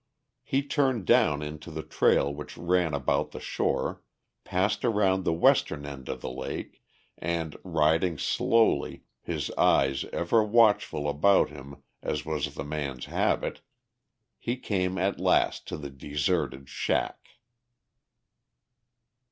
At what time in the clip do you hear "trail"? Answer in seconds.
1.83-2.33